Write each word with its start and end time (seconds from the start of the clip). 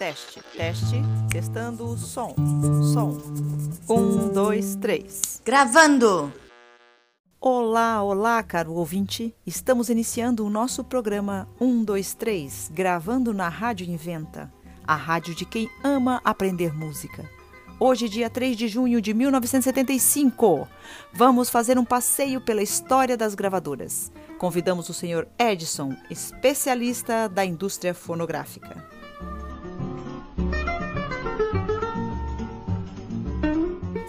Teste, 0.00 0.40
teste, 0.56 1.02
testando 1.30 1.94
som, 1.98 2.34
som. 2.94 3.18
Um, 3.86 4.32
dois, 4.32 4.74
três. 4.74 5.42
Gravando! 5.44 6.32
Olá, 7.38 8.02
olá, 8.02 8.42
caro 8.42 8.72
ouvinte. 8.72 9.34
Estamos 9.46 9.90
iniciando 9.90 10.46
o 10.46 10.48
nosso 10.48 10.82
programa 10.82 11.46
123, 11.58 12.70
gravando 12.72 13.34
na 13.34 13.50
Rádio 13.50 13.86
Inventa, 13.90 14.50
a 14.86 14.96
rádio 14.96 15.34
de 15.34 15.44
quem 15.44 15.68
ama 15.84 16.18
aprender 16.24 16.74
música. 16.74 17.28
Hoje, 17.78 18.08
dia 18.08 18.30
3 18.30 18.56
de 18.56 18.68
junho 18.68 19.02
de 19.02 19.12
1975, 19.12 20.66
vamos 21.12 21.50
fazer 21.50 21.78
um 21.78 21.84
passeio 21.84 22.40
pela 22.40 22.62
história 22.62 23.18
das 23.18 23.34
gravadoras. 23.34 24.10
Convidamos 24.38 24.88
o 24.88 24.94
senhor 24.94 25.28
Edson, 25.38 25.94
especialista 26.08 27.28
da 27.28 27.44
indústria 27.44 27.92
fonográfica. 27.92 28.99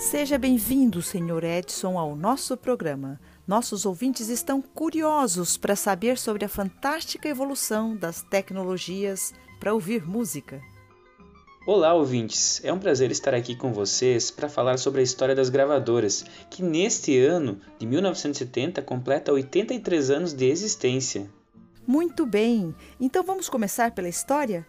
Seja 0.01 0.35
bem-vindo, 0.39 0.99
senhor 0.99 1.43
Edson, 1.43 1.95
ao 1.95 2.15
nosso 2.15 2.57
programa. 2.57 3.21
Nossos 3.47 3.85
ouvintes 3.85 4.29
estão 4.29 4.59
curiosos 4.59 5.57
para 5.57 5.75
saber 5.75 6.17
sobre 6.17 6.43
a 6.43 6.49
fantástica 6.49 7.29
evolução 7.29 7.95
das 7.95 8.23
tecnologias 8.23 9.31
para 9.59 9.75
ouvir 9.75 10.03
música. 10.03 10.59
Olá, 11.67 11.93
ouvintes! 11.93 12.59
É 12.65 12.73
um 12.73 12.79
prazer 12.79 13.11
estar 13.11 13.35
aqui 13.35 13.55
com 13.55 13.71
vocês 13.71 14.31
para 14.31 14.49
falar 14.49 14.79
sobre 14.79 15.01
a 15.01 15.03
história 15.03 15.35
das 15.35 15.49
gravadoras, 15.49 16.25
que 16.49 16.63
neste 16.63 17.19
ano 17.19 17.61
de 17.77 17.85
1970 17.85 18.81
completa 18.81 19.31
83 19.31 20.09
anos 20.09 20.33
de 20.33 20.49
existência. 20.49 21.29
Muito 21.85 22.25
bem, 22.25 22.73
então 22.99 23.23
vamos 23.23 23.47
começar 23.47 23.91
pela 23.91 24.09
história? 24.09 24.65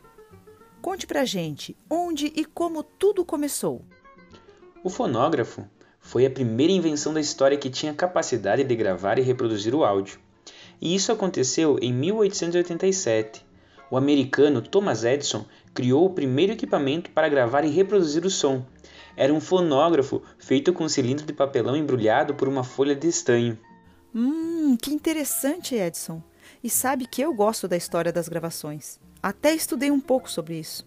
Conte 0.83 1.07
pra 1.07 1.25
gente 1.25 1.75
onde 1.89 2.27
e 2.37 2.45
como 2.45 2.83
tudo 2.83 3.25
começou. 3.25 3.83
O 4.85 4.91
fonógrafo 4.91 5.65
foi 6.01 6.27
a 6.27 6.31
primeira 6.31 6.73
invenção 6.73 7.15
da 7.15 7.21
história 7.21 7.57
que 7.57 7.71
tinha 7.71 7.95
capacidade 7.95 8.65
de 8.65 8.75
gravar 8.75 9.17
e 9.17 9.23
reproduzir 9.23 9.77
o 9.77 9.85
áudio. 9.85 10.19
E 10.81 10.93
isso 10.93 11.13
aconteceu 11.13 11.79
em 11.81 11.93
1887. 11.93 13.47
O 13.89 13.97
americano 13.97 14.61
Thomas 14.61 15.05
Edison 15.05 15.47
criou 15.73 16.07
o 16.07 16.11
primeiro 16.11 16.53
equipamento 16.53 17.11
para 17.11 17.29
gravar 17.29 17.65
e 17.65 17.71
reproduzir 17.71 18.27
o 18.27 18.31
som. 18.31 18.67
Era 19.17 19.33
um 19.33 19.41
fonógrafo 19.41 20.21
feito 20.37 20.73
com 20.73 20.83
um 20.83 20.89
cilindro 20.89 21.25
de 21.25 21.33
papelão 21.33 21.77
embrulhado 21.77 22.35
por 22.35 22.49
uma 22.49 22.65
folha 22.65 22.97
de 22.97 23.07
estanho. 23.07 23.57
Hum, 24.13 24.77
que 24.77 24.93
interessante, 24.93 25.77
Edson. 25.77 26.21
E 26.65 26.69
sabe 26.69 27.07
que 27.07 27.23
eu 27.23 27.33
gosto 27.33 27.69
da 27.69 27.77
história 27.77 28.13
das 28.13 28.29
gravações. 28.29 28.99
Até 29.23 29.55
estudei 29.55 29.93
um 29.93 30.01
pouco 30.01 30.29
sobre 30.29 30.59
isso. 30.59 30.85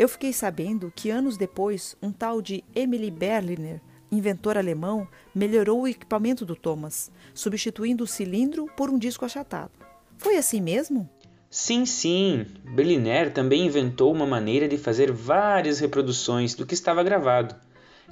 Eu 0.00 0.08
fiquei 0.08 0.32
sabendo 0.32 0.90
que 0.96 1.10
anos 1.10 1.36
depois, 1.36 1.94
um 2.00 2.10
tal 2.10 2.40
de 2.40 2.64
Emily 2.74 3.10
Berliner, 3.10 3.82
inventor 4.10 4.56
alemão, 4.56 5.06
melhorou 5.34 5.82
o 5.82 5.86
equipamento 5.86 6.42
do 6.46 6.56
Thomas, 6.56 7.12
substituindo 7.34 8.04
o 8.04 8.06
cilindro 8.06 8.64
por 8.74 8.88
um 8.88 8.98
disco 8.98 9.26
achatado. 9.26 9.72
Foi 10.16 10.38
assim 10.38 10.58
mesmo? 10.58 11.06
Sim, 11.50 11.84
sim. 11.84 12.46
Berliner 12.74 13.30
também 13.30 13.66
inventou 13.66 14.10
uma 14.10 14.24
maneira 14.24 14.66
de 14.66 14.78
fazer 14.78 15.12
várias 15.12 15.80
reproduções 15.80 16.54
do 16.54 16.64
que 16.64 16.72
estava 16.72 17.02
gravado, 17.02 17.54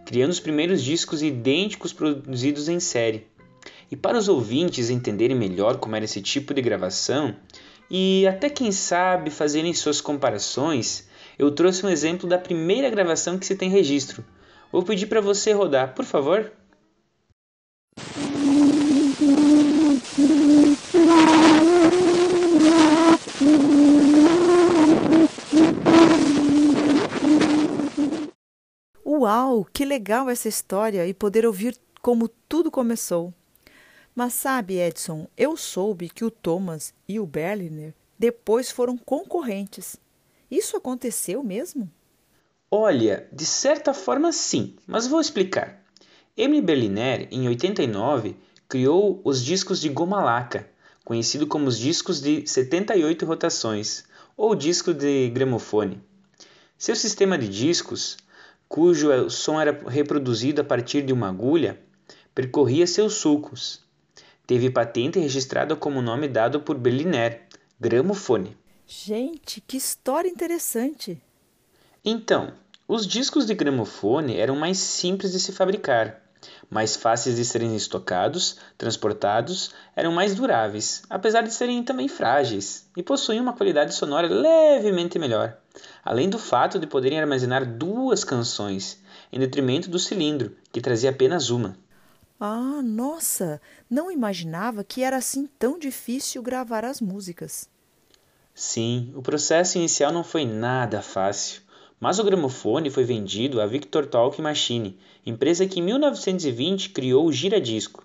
criando 0.04 0.32
os 0.32 0.40
primeiros 0.40 0.84
discos 0.84 1.22
idênticos 1.22 1.94
produzidos 1.94 2.68
em 2.68 2.80
série. 2.80 3.28
E 3.90 3.96
para 3.96 4.18
os 4.18 4.28
ouvintes 4.28 4.90
entenderem 4.90 5.34
melhor 5.34 5.78
como 5.78 5.96
era 5.96 6.04
esse 6.04 6.20
tipo 6.20 6.52
de 6.52 6.60
gravação, 6.60 7.34
e 7.90 8.26
até 8.26 8.50
quem 8.50 8.70
sabe 8.70 9.30
fazerem 9.30 9.72
suas 9.72 10.02
comparações, 10.02 11.07
eu 11.38 11.52
trouxe 11.52 11.86
um 11.86 11.88
exemplo 11.88 12.28
da 12.28 12.38
primeira 12.38 12.90
gravação 12.90 13.38
que 13.38 13.46
se 13.46 13.54
tem 13.54 13.70
registro. 13.70 14.24
Vou 14.72 14.82
pedir 14.82 15.06
para 15.06 15.20
você 15.20 15.52
rodar, 15.52 15.94
por 15.94 16.04
favor. 16.04 16.52
Uau, 29.06 29.66
que 29.72 29.84
legal 29.84 30.28
essa 30.28 30.48
história 30.48 31.06
e 31.06 31.14
poder 31.14 31.46
ouvir 31.46 31.76
como 32.02 32.28
tudo 32.48 32.70
começou. 32.70 33.32
Mas 34.14 34.34
sabe, 34.34 34.78
Edson, 34.78 35.28
eu 35.36 35.56
soube 35.56 36.08
que 36.08 36.24
o 36.24 36.30
Thomas 36.30 36.92
e 37.08 37.20
o 37.20 37.26
Berliner 37.26 37.94
depois 38.18 38.70
foram 38.70 38.98
concorrentes. 38.98 39.96
Isso 40.50 40.76
aconteceu 40.76 41.42
mesmo? 41.42 41.90
Olha, 42.70 43.26
de 43.32 43.46
certa 43.46 43.94
forma 43.94 44.32
sim, 44.32 44.76
mas 44.86 45.06
vou 45.06 45.20
explicar. 45.20 45.82
Emily 46.36 46.60
Berliner, 46.60 47.28
em 47.30 47.48
89, 47.48 48.36
criou 48.68 49.20
os 49.24 49.42
discos 49.42 49.80
de 49.80 49.88
goma 49.88 50.22
laca, 50.22 50.68
conhecido 51.04 51.46
como 51.46 51.66
os 51.66 51.78
discos 51.78 52.20
de 52.20 52.46
78 52.46 53.24
rotações, 53.24 54.04
ou 54.36 54.54
disco 54.54 54.92
de 54.92 55.30
gramofone. 55.30 56.00
Seu 56.76 56.94
sistema 56.94 57.38
de 57.38 57.48
discos, 57.48 58.18
cujo 58.68 59.30
som 59.30 59.58
era 59.58 59.72
reproduzido 59.88 60.60
a 60.60 60.64
partir 60.64 61.00
de 61.02 61.12
uma 61.12 61.30
agulha, 61.30 61.80
percorria 62.34 62.86
seus 62.86 63.14
sulcos. 63.14 63.80
Teve 64.46 64.70
patente 64.70 65.18
registrada 65.18 65.74
como 65.74 66.02
nome 66.02 66.28
dado 66.28 66.60
por 66.60 66.76
Berliner, 66.76 67.46
gramofone. 67.80 68.57
Gente, 68.90 69.60
que 69.60 69.76
história 69.76 70.30
interessante! 70.30 71.20
Então, 72.02 72.54
os 72.88 73.06
discos 73.06 73.44
de 73.44 73.52
gramofone 73.52 74.38
eram 74.38 74.56
mais 74.56 74.78
simples 74.78 75.32
de 75.32 75.38
se 75.38 75.52
fabricar, 75.52 76.22
mais 76.70 76.96
fáceis 76.96 77.36
de 77.36 77.44
serem 77.44 77.76
estocados, 77.76 78.56
transportados, 78.78 79.74
eram 79.94 80.10
mais 80.10 80.34
duráveis, 80.34 81.02
apesar 81.10 81.42
de 81.42 81.52
serem 81.52 81.84
também 81.84 82.08
frágeis, 82.08 82.88
e 82.96 83.02
possuíam 83.02 83.42
uma 83.42 83.52
qualidade 83.52 83.92
sonora 83.92 84.26
levemente 84.26 85.18
melhor, 85.18 85.58
além 86.02 86.30
do 86.30 86.38
fato 86.38 86.78
de 86.78 86.86
poderem 86.86 87.20
armazenar 87.20 87.66
duas 87.66 88.24
canções, 88.24 89.02
em 89.30 89.38
detrimento 89.38 89.90
do 89.90 89.98
cilindro, 89.98 90.56
que 90.72 90.80
trazia 90.80 91.10
apenas 91.10 91.50
uma. 91.50 91.76
Ah, 92.40 92.80
nossa! 92.82 93.60
Não 93.90 94.10
imaginava 94.10 94.82
que 94.82 95.02
era 95.02 95.18
assim 95.18 95.46
tão 95.58 95.78
difícil 95.78 96.40
gravar 96.40 96.86
as 96.86 97.02
músicas. 97.02 97.68
Sim, 98.58 99.12
o 99.14 99.22
processo 99.22 99.78
inicial 99.78 100.12
não 100.12 100.24
foi 100.24 100.44
nada 100.44 101.00
fácil, 101.00 101.62
mas 102.00 102.18
o 102.18 102.24
gramofone 102.24 102.90
foi 102.90 103.04
vendido 103.04 103.60
à 103.60 103.66
Victor 103.66 104.04
Talk 104.04 104.42
Machine, 104.42 104.98
empresa 105.24 105.64
que 105.64 105.78
em 105.78 105.82
1920 105.84 106.90
criou 106.90 107.24
o 107.24 107.32
giradisco. 107.32 108.04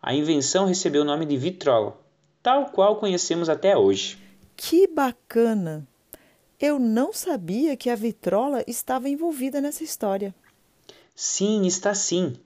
A 0.00 0.14
invenção 0.14 0.64
recebeu 0.64 1.02
o 1.02 1.04
nome 1.04 1.26
de 1.26 1.36
vitrola, 1.36 2.00
tal 2.42 2.70
qual 2.70 2.96
conhecemos 2.96 3.50
até 3.50 3.76
hoje. 3.76 4.16
Que 4.56 4.86
bacana! 4.86 5.86
Eu 6.58 6.78
não 6.78 7.12
sabia 7.12 7.76
que 7.76 7.90
a 7.90 7.94
vitrola 7.94 8.64
estava 8.66 9.10
envolvida 9.10 9.60
nessa 9.60 9.84
história. 9.84 10.34
Sim, 11.14 11.66
está 11.66 11.94
sim. 11.94 12.38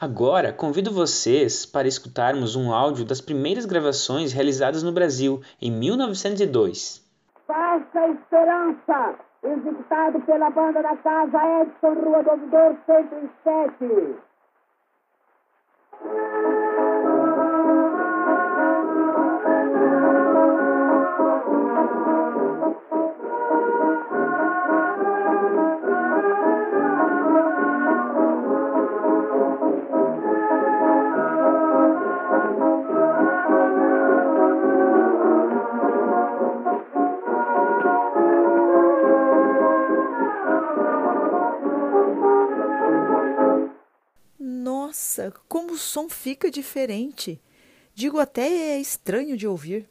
Agora 0.00 0.52
convido 0.52 0.92
vocês 0.92 1.66
para 1.66 1.88
escutarmos 1.88 2.54
um 2.54 2.72
áudio 2.72 3.04
das 3.04 3.20
primeiras 3.20 3.66
gravações 3.66 4.32
realizadas 4.32 4.80
no 4.84 4.92
Brasil 4.92 5.42
em 5.60 5.72
1902. 5.72 7.04
Falsa 7.44 8.06
Esperança, 8.06 9.16
executado 9.42 10.20
pela 10.20 10.50
banda 10.50 10.82
da 10.82 10.96
casa 10.98 11.62
Edson 11.62 11.94
Rua 11.94 12.22
do 12.22 12.30
Ouvidor 12.30 12.76
107. 12.86 14.28
Nossa, 44.98 45.32
como 45.48 45.74
o 45.74 45.78
som 45.78 46.08
fica 46.08 46.50
diferente. 46.50 47.40
Digo 47.94 48.18
até 48.18 48.72
é 48.72 48.80
estranho 48.80 49.36
de 49.36 49.46
ouvir. 49.46 49.88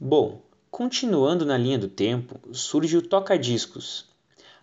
Bom, 0.00 0.42
continuando 0.68 1.46
na 1.46 1.56
linha 1.56 1.78
do 1.78 1.86
tempo, 1.86 2.40
surge 2.52 2.96
o 2.96 3.02
toca-discos. 3.02 4.06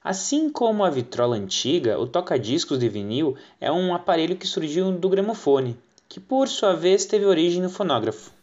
Assim 0.04 0.50
como 0.50 0.84
a 0.84 0.90
vitrola 0.90 1.38
antiga, 1.38 1.98
o 1.98 2.06
toca-discos 2.06 2.78
de 2.78 2.90
vinil 2.90 3.38
é 3.62 3.72
um 3.72 3.96
aparelho 3.96 4.36
que 4.36 4.46
surgiu 4.46 4.92
do 4.92 5.08
gramofone, 5.08 5.80
que 6.10 6.20
por 6.20 6.50
sua 6.50 6.74
vez 6.74 7.06
teve 7.06 7.24
origem 7.24 7.62
no 7.62 7.70
fonógrafo. 7.70 8.34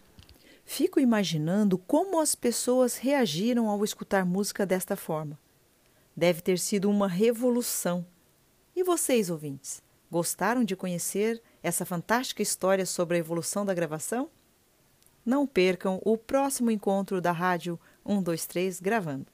Fico 0.65 0.99
imaginando 0.99 1.77
como 1.77 2.19
as 2.19 2.35
pessoas 2.35 2.97
reagiram 2.97 3.69
ao 3.69 3.85
escutar 3.85 4.25
música 4.25 4.65
desta 4.65 4.97
forma. 4.97 5.39
Deve 6.17 6.41
ter 6.41 6.59
sido 6.59 6.89
uma 6.89 7.07
revolução. 7.07 8.07
E 8.75 8.83
vocês, 8.83 9.29
ouvintes, 9.29 9.83
gostaram 10.11 10.65
de 10.65 10.77
conhecer 10.77 11.43
essa 11.63 11.85
fantástica 11.85 12.43
história 12.43 12.87
sobre 12.87 13.17
a 13.17 13.21
evolução 13.21 13.65
da 13.65 13.75
gravação? 13.75 14.31
Não 15.25 15.47
percam 15.47 16.01
o 16.05 16.17
próximo 16.17 16.71
encontro 16.71 17.21
da 17.21 17.33
Rádio 17.33 17.79
123 18.07 18.81
gravando. 18.81 19.27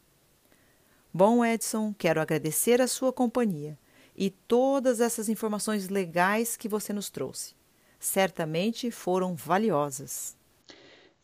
Bom, 1.12 1.44
Edson, 1.44 1.94
quero 1.97 2.21
agradecer 2.21 2.81
a 2.81 2.88
sua 2.88 3.12
companhia 3.12 3.79
e 4.17 4.31
todas 4.31 5.00
essas 5.00 5.29
informações 5.29 5.88
legais 5.88 6.56
que 6.56 6.69
você 6.69 6.93
nos 6.93 7.11
trouxe. 7.11 7.55
Certamente 8.00 8.91
foram 8.91 9.35
valiosas. 9.35 10.37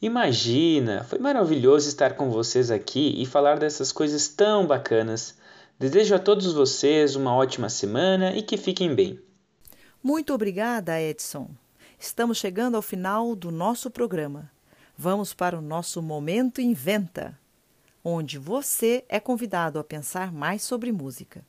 Imagina! 0.01 1.05
Foi 1.05 1.19
maravilhoso 1.19 1.89
estar 1.89 2.17
com 2.17 2.31
vocês 2.31 2.71
aqui 2.71 3.21
e 3.21 3.27
falar 3.27 3.59
dessas 3.59 3.93
coisas 3.93 4.29
tão 4.29 4.67
bacanas. 4.67 5.37
Desejo 5.79 6.15
a 6.15 6.19
todos 6.19 6.53
vocês 6.53 7.17
uma 7.17 7.35
ótima 7.35 7.69
semana 7.69 8.35
e 8.35 8.43
que 8.43 8.57
fiquem 8.57 8.95
bem. 8.95 9.21
Muito 10.03 10.33
obrigada, 10.33 11.01
Edson. 11.01 11.51
Estamos 11.99 12.39
chegando 12.39 12.77
ao 12.77 12.83
final 12.83 13.35
do 13.35 13.51
nosso 13.51 13.91
programa. 13.91 14.51
Vamos 14.97 15.35
para 15.35 15.59
o 15.59 15.63
nosso 15.63 16.01
Momento 16.03 16.61
Inventa 16.61 17.39
onde 18.05 18.39
você 18.39 19.05
é 19.09 19.21
convidado 19.21 19.79
a 19.79 19.85
pensar 19.85 20.33
mais 20.33 20.63
sobre 20.63 20.91
música. 20.91 21.45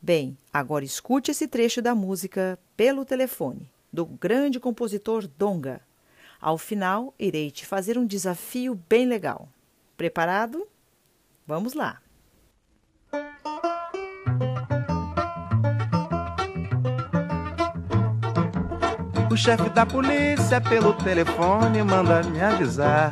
Bem, 0.00 0.36
agora 0.52 0.84
escute 0.84 1.30
esse 1.30 1.48
trecho 1.48 1.80
da 1.80 1.94
música 1.94 2.58
pelo 2.76 3.04
telefone, 3.04 3.70
do 3.92 4.04
grande 4.04 4.60
compositor 4.60 5.26
Donga. 5.26 5.80
Ao 6.40 6.58
final, 6.58 7.14
irei 7.18 7.50
te 7.50 7.64
fazer 7.64 7.96
um 7.96 8.06
desafio 8.06 8.74
bem 8.88 9.06
legal. 9.06 9.48
Preparado? 9.96 10.66
Vamos 11.46 11.72
lá! 11.72 12.03
O 19.34 19.36
chefe 19.36 19.68
da 19.70 19.84
polícia 19.84 20.60
pelo 20.60 20.92
telefone 20.92 21.82
manda 21.82 22.22
me 22.22 22.40
avisar 22.40 23.10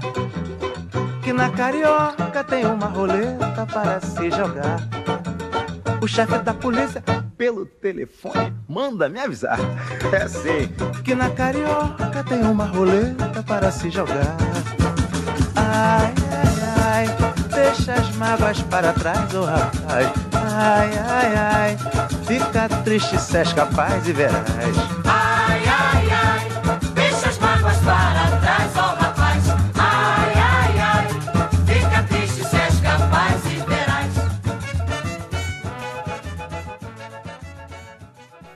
que 1.21 1.33
na 1.33 1.51
carioca 1.51 2.45
tem 2.45 2.65
uma 2.65 2.87
roleta 2.87 3.67
para 3.67 4.01
se 4.01 4.31
jogar. 4.31 4.79
O 6.01 6.07
chefe 6.07 6.39
da 6.39 6.55
polícia, 6.55 7.03
pelo 7.37 7.67
telefone, 7.67 8.55
manda 8.69 9.09
me 9.09 9.19
avisar. 9.19 9.59
É 10.15 10.23
assim, 10.23 10.69
que 11.03 11.13
na 11.13 11.29
carioca 11.29 12.23
tem 12.29 12.43
uma 12.45 12.67
roleta 12.67 13.43
para 13.43 13.73
se 13.73 13.91
jogar. 13.91 14.37
Ai, 15.57 16.15
ai, 16.31 17.09
ai, 17.09 17.49
deixa 17.53 17.95
as 17.95 18.15
mágoas 18.15 18.63
para 18.63 18.93
trás, 18.93 19.35
oh 19.35 19.45
rapaz. 19.45 20.13
Ai, 20.55 20.91
ai, 21.05 21.35
ai, 21.35 21.77
fica 22.29 22.69
triste 22.85 23.19
se 23.19 23.39
és 23.39 23.53
capaz 23.53 24.07
e 24.07 24.13
verás. 24.13 25.12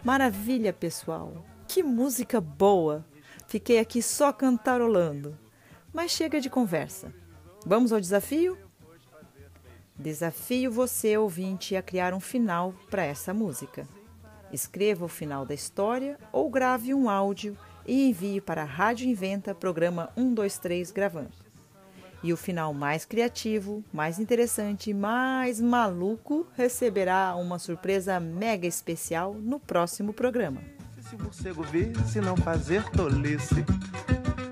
Maravilha, 0.07 0.73
pessoal! 0.73 1.45
Que 1.67 1.83
música 1.83 2.41
boa! 2.41 3.05
Fiquei 3.49 3.81
aqui 3.81 4.01
só 4.01 4.33
cantarolando. 4.33 5.37
Mas 5.93 6.13
chega 6.13 6.41
de 6.41 6.49
conversa. 6.49 7.13
Vamos 7.67 7.93
ao 7.93 8.01
desafio? 8.01 8.57
Desafio 9.99 10.71
você, 10.71 11.19
ouvinte, 11.19 11.75
a 11.75 11.83
criar 11.83 12.15
um 12.15 12.21
final 12.21 12.73
para 12.89 13.05
essa 13.05 13.35
música. 13.35 13.85
Escreva 14.53 15.05
o 15.05 15.09
final 15.09 15.45
da 15.45 15.55
história 15.55 16.17
ou 16.31 16.49
grave 16.49 16.95
um 16.95 17.11
áudio 17.11 17.59
e 17.85 18.09
envie 18.09 18.41
para 18.41 18.63
a 18.63 18.65
Rádio 18.65 19.09
Inventa, 19.09 19.57
programa 19.57 20.13
123 20.15 20.93
gravando. 20.93 21.46
E 22.27 22.33
o 22.33 22.37
final 22.37 22.75
mais 22.75 23.05
criativo, 23.05 23.85
mais 23.93 24.19
interessante 24.19 24.93
mais 24.93 25.61
maluco 25.61 26.45
receberá 26.57 27.37
uma 27.37 27.57
surpresa 27.57 28.19
mega 28.19 28.67
especial 28.67 29.33
no 29.33 29.61
próximo 29.61 30.13
programa. 30.13 30.61
Se 31.09 31.15
morcego 31.17 31.63
visse 31.63 32.21
não 32.21 32.37
fazer 32.37 32.83
tolice, 32.91 33.65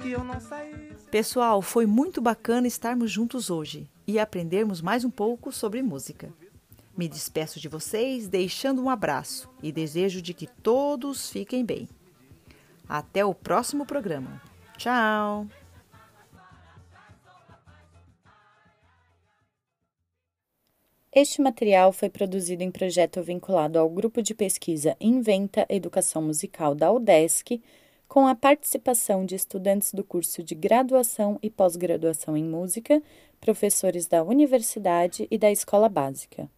que 0.01 0.13
eu 0.13 0.23
não 0.23 0.39
saísse. 0.39 1.09
Pessoal, 1.11 1.61
foi 1.61 1.85
muito 1.85 2.21
bacana 2.23 2.69
estarmos 2.69 3.11
juntos 3.11 3.51
hoje 3.51 3.91
e 4.07 4.21
aprendermos 4.21 4.81
mais 4.81 5.05
um 5.05 5.11
pouco 5.11 5.51
sobre 5.51 5.83
música. 5.83 6.33
Me 6.97 7.09
despeço 7.09 7.59
de 7.59 7.67
vocês 7.67 8.29
deixando 8.29 8.85
um 8.85 8.89
abraço 8.89 9.51
e 9.61 9.73
desejo 9.73 10.23
de 10.23 10.33
que 10.33 10.47
todos 10.47 11.29
fiquem 11.29 11.65
bem. 11.65 11.89
Até 12.89 13.25
o 13.25 13.35
próximo 13.35 13.85
programa. 13.85 14.41
Tchau! 14.77 15.49
Este 21.17 21.41
material 21.41 21.93
foi 21.93 22.11
produzido 22.11 22.65
em 22.65 22.73
projeto 22.73 23.23
vinculado 23.23 23.79
ao 23.79 23.89
Grupo 23.89 24.21
de 24.21 24.35
Pesquisa 24.35 24.97
Inventa 25.01 25.65
Educação 25.69 26.21
Musical 26.21 26.75
da 26.75 26.91
UDESC, 26.91 27.63
com 28.09 28.27
a 28.27 28.35
participação 28.35 29.25
de 29.25 29.37
estudantes 29.37 29.93
do 29.93 30.03
curso 30.03 30.43
de 30.43 30.57
graduação 30.57 31.39
e 31.41 31.49
pós-graduação 31.49 32.37
em 32.37 32.43
música, 32.43 33.01
professores 33.41 34.09
da 34.09 34.25
universidade 34.25 35.29
e 35.31 35.39
da 35.39 35.53
escola 35.53 35.89
básica. 35.89 36.51